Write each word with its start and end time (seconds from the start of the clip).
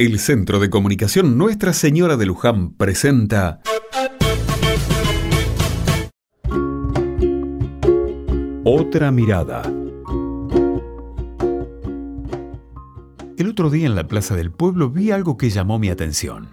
El 0.00 0.20
Centro 0.20 0.60
de 0.60 0.70
Comunicación 0.70 1.36
Nuestra 1.36 1.72
Señora 1.72 2.16
de 2.16 2.24
Luján 2.24 2.70
presenta 2.70 3.60
Otra 8.62 9.10
mirada. 9.10 9.62
El 13.36 13.48
otro 13.48 13.70
día 13.70 13.86
en 13.86 13.96
la 13.96 14.06
Plaza 14.06 14.36
del 14.36 14.52
Pueblo 14.52 14.88
vi 14.88 15.10
algo 15.10 15.36
que 15.36 15.50
llamó 15.50 15.80
mi 15.80 15.88
atención. 15.88 16.50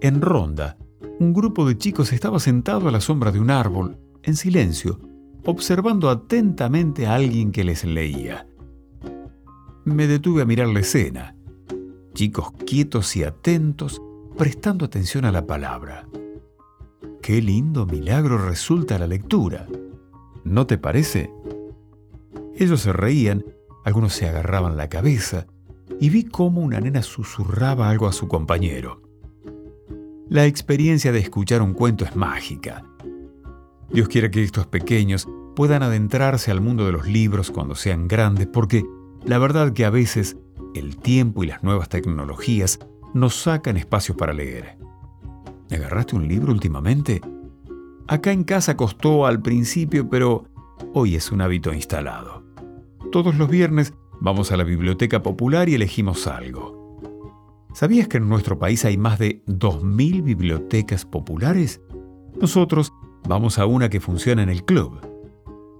En 0.00 0.22
Ronda, 0.22 0.78
un 1.20 1.34
grupo 1.34 1.68
de 1.68 1.76
chicos 1.76 2.14
estaba 2.14 2.40
sentado 2.40 2.88
a 2.88 2.90
la 2.90 3.02
sombra 3.02 3.30
de 3.30 3.40
un 3.40 3.50
árbol, 3.50 3.98
en 4.22 4.36
silencio, 4.36 5.00
observando 5.44 6.08
atentamente 6.08 7.06
a 7.06 7.14
alguien 7.14 7.52
que 7.52 7.64
les 7.64 7.84
leía. 7.84 8.46
Me 9.84 10.06
detuve 10.06 10.40
a 10.40 10.46
mirar 10.46 10.68
la 10.68 10.80
escena 10.80 11.34
chicos 12.18 12.50
quietos 12.66 13.14
y 13.14 13.22
atentos, 13.22 14.02
prestando 14.36 14.84
atención 14.84 15.24
a 15.24 15.30
la 15.30 15.46
palabra. 15.46 16.08
Qué 17.22 17.40
lindo 17.40 17.86
milagro 17.86 18.38
resulta 18.38 18.98
la 18.98 19.06
lectura. 19.06 19.68
¿No 20.42 20.66
te 20.66 20.78
parece? 20.78 21.30
Ellos 22.56 22.80
se 22.80 22.92
reían, 22.92 23.44
algunos 23.84 24.14
se 24.14 24.28
agarraban 24.28 24.76
la 24.76 24.88
cabeza, 24.88 25.46
y 26.00 26.08
vi 26.08 26.24
cómo 26.24 26.60
una 26.60 26.80
nena 26.80 27.02
susurraba 27.02 27.88
algo 27.88 28.08
a 28.08 28.12
su 28.12 28.26
compañero. 28.26 29.00
La 30.28 30.44
experiencia 30.44 31.12
de 31.12 31.20
escuchar 31.20 31.62
un 31.62 31.72
cuento 31.72 32.04
es 32.04 32.16
mágica. 32.16 32.82
Dios 33.92 34.08
quiere 34.08 34.32
que 34.32 34.42
estos 34.42 34.66
pequeños 34.66 35.28
puedan 35.54 35.84
adentrarse 35.84 36.50
al 36.50 36.60
mundo 36.60 36.84
de 36.84 36.90
los 36.90 37.06
libros 37.06 37.52
cuando 37.52 37.76
sean 37.76 38.08
grandes, 38.08 38.48
porque 38.48 38.84
la 39.24 39.38
verdad 39.38 39.72
que 39.72 39.84
a 39.84 39.90
veces 39.90 40.36
el 40.74 40.96
tiempo 40.96 41.44
y 41.44 41.48
las 41.48 41.62
nuevas 41.62 41.88
tecnologías 41.88 42.78
nos 43.14 43.34
sacan 43.34 43.76
espacios 43.76 44.16
para 44.16 44.32
leer. 44.32 44.78
¿Agarraste 45.70 46.16
un 46.16 46.28
libro 46.28 46.52
últimamente? 46.52 47.20
Acá 48.06 48.32
en 48.32 48.44
casa 48.44 48.76
costó 48.76 49.26
al 49.26 49.42
principio, 49.42 50.08
pero 50.08 50.46
hoy 50.94 51.14
es 51.14 51.30
un 51.30 51.42
hábito 51.42 51.72
instalado. 51.74 52.42
Todos 53.12 53.36
los 53.36 53.48
viernes 53.48 53.94
vamos 54.20 54.50
a 54.50 54.56
la 54.56 54.64
biblioteca 54.64 55.22
popular 55.22 55.68
y 55.68 55.74
elegimos 55.74 56.26
algo. 56.26 56.78
¿Sabías 57.74 58.08
que 58.08 58.16
en 58.16 58.28
nuestro 58.28 58.58
país 58.58 58.84
hay 58.84 58.96
más 58.96 59.18
de 59.18 59.44
2.000 59.46 60.22
bibliotecas 60.22 61.04
populares? 61.04 61.82
Nosotros 62.40 62.92
vamos 63.28 63.58
a 63.58 63.66
una 63.66 63.88
que 63.88 64.00
funciona 64.00 64.42
en 64.42 64.48
el 64.48 64.64
club. 64.64 64.98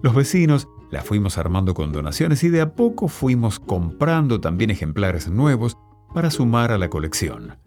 Los 0.01 0.15
vecinos 0.15 0.69
la 0.91 1.01
fuimos 1.01 1.37
armando 1.37 1.73
con 1.73 1.91
donaciones 1.91 2.43
y 2.43 2.49
de 2.49 2.61
a 2.61 2.73
poco 2.73 3.07
fuimos 3.07 3.59
comprando 3.59 4.41
también 4.41 4.71
ejemplares 4.71 5.29
nuevos 5.29 5.77
para 6.13 6.31
sumar 6.31 6.71
a 6.71 6.77
la 6.77 6.89
colección. 6.89 7.57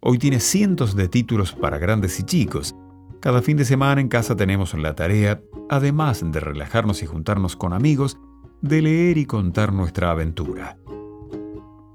Hoy 0.00 0.18
tiene 0.18 0.38
cientos 0.38 0.94
de 0.94 1.08
títulos 1.08 1.52
para 1.52 1.78
grandes 1.78 2.20
y 2.20 2.24
chicos. 2.24 2.76
Cada 3.20 3.42
fin 3.42 3.56
de 3.56 3.64
semana 3.64 4.00
en 4.00 4.08
casa 4.08 4.36
tenemos 4.36 4.74
la 4.74 4.94
tarea, 4.94 5.40
además 5.68 6.22
de 6.24 6.40
relajarnos 6.40 7.02
y 7.02 7.06
juntarnos 7.06 7.56
con 7.56 7.72
amigos, 7.72 8.18
de 8.60 8.82
leer 8.82 9.18
y 9.18 9.26
contar 9.26 9.72
nuestra 9.72 10.10
aventura. 10.10 10.78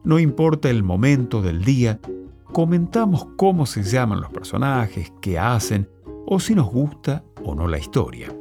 No 0.03 0.17
importa 0.17 0.69
el 0.69 0.83
momento 0.83 1.41
del 1.41 1.63
día, 1.63 1.99
comentamos 2.51 3.27
cómo 3.37 3.65
se 3.65 3.83
llaman 3.83 4.21
los 4.21 4.31
personajes, 4.31 5.13
qué 5.21 5.37
hacen 5.37 5.87
o 6.25 6.39
si 6.39 6.55
nos 6.55 6.67
gusta 6.67 7.23
o 7.43 7.53
no 7.55 7.67
la 7.67 7.77
historia. 7.77 8.38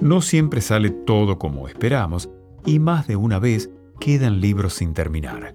No 0.00 0.22
siempre 0.22 0.62
sale 0.62 0.90
todo 0.90 1.38
como 1.38 1.68
esperamos 1.68 2.30
y 2.64 2.78
más 2.78 3.06
de 3.06 3.16
una 3.16 3.38
vez 3.38 3.70
quedan 3.98 4.40
libros 4.40 4.74
sin 4.74 4.94
terminar. 4.94 5.54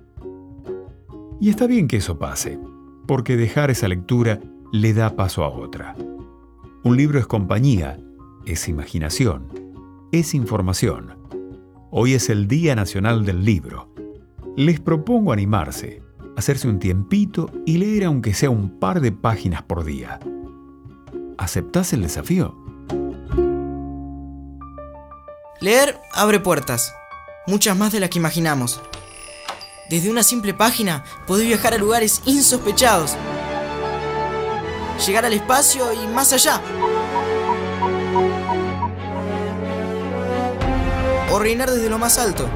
Y 1.42 1.50
está 1.50 1.66
bien 1.66 1.88
que 1.88 1.98
eso 1.98 2.20
pase, 2.20 2.60
porque 3.08 3.38
dejar 3.38 3.72
esa 3.72 3.88
lectura 3.88 4.40
le 4.72 4.94
da 4.94 5.16
paso 5.16 5.44
a 5.44 5.50
otra. 5.50 5.96
Un 6.84 6.96
libro 6.96 7.18
es 7.18 7.26
compañía, 7.26 8.00
es 8.46 8.68
imaginación, 8.68 9.48
es 10.12 10.36
información. 10.36 11.16
Hoy 11.90 12.14
es 12.14 12.30
el 12.30 12.48
Día 12.48 12.76
Nacional 12.76 13.26
del 13.26 13.44
Libro. 13.44 13.90
Les 14.56 14.80
propongo 14.80 15.32
animarse, 15.32 16.04
hacerse 16.38 16.68
un 16.68 16.78
tiempito 16.78 17.50
y 17.66 17.80
leer 17.80 18.06
aunque 18.06 18.36
sea 18.36 18.52
un 18.52 18.80
par 18.80 19.02
de 19.02 19.12
páginas 19.12 19.64
por 19.64 19.84
día. 19.84 20.20
¿Aceptás 21.38 21.94
el 21.94 22.04
desafío? 22.04 22.65
Leer 25.62 26.02
abre 26.12 26.42
puertas, 26.42 26.94
muchas 27.48 27.78
más 27.78 27.94
de 27.94 28.02
las 28.02 28.10
que 28.10 28.20
imaginamos. 28.20 28.82
Desde 29.90 30.10
una 30.10 30.22
simple 30.22 30.54
página 30.54 31.06
podés 31.26 31.48
viajar 31.48 31.74
a 31.74 31.78
lugares 31.78 32.22
insospechados, 32.26 33.16
llegar 35.08 35.24
al 35.24 35.32
espacio 35.32 35.94
y 35.94 36.08
más 36.08 36.34
allá. 36.34 36.60
O 41.32 41.40
reinar 41.40 41.72
desde 41.72 41.90
lo 41.90 42.00
más 42.00 42.20
alto. 42.20 42.50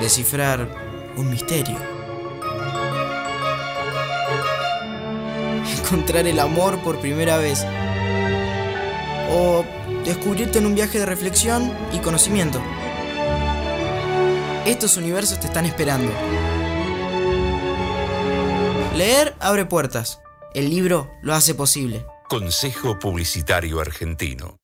Descifrar 0.00 0.68
un 1.16 1.30
misterio. 1.30 1.93
Encontrar 5.84 6.26
el 6.26 6.40
amor 6.40 6.78
por 6.78 6.98
primera 6.98 7.36
vez 7.36 7.62
o 9.30 9.64
descubrirte 10.02 10.58
en 10.58 10.64
un 10.64 10.74
viaje 10.74 10.98
de 10.98 11.04
reflexión 11.04 11.70
y 11.92 11.98
conocimiento. 11.98 12.58
Estos 14.64 14.96
universos 14.96 15.40
te 15.40 15.46
están 15.46 15.66
esperando. 15.66 16.10
Leer 18.96 19.34
abre 19.40 19.66
puertas. 19.66 20.20
El 20.54 20.70
libro 20.70 21.10
lo 21.20 21.34
hace 21.34 21.54
posible. 21.54 22.06
Consejo 22.30 22.98
Publicitario 22.98 23.78
Argentino. 23.78 24.56